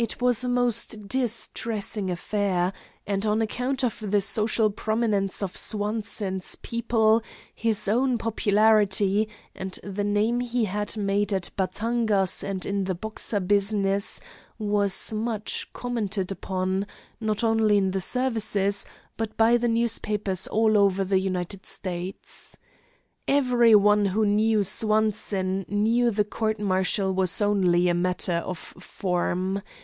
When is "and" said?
3.04-3.26, 9.56-9.72, 12.44-12.64